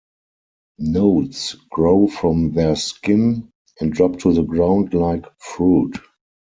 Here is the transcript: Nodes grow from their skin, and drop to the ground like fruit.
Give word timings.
Nodes 0.79 1.55
grow 1.69 2.07
from 2.07 2.53
their 2.53 2.75
skin, 2.75 3.51
and 3.79 3.93
drop 3.93 4.17
to 4.21 4.33
the 4.33 4.41
ground 4.41 4.95
like 4.95 5.27
fruit. 5.39 5.99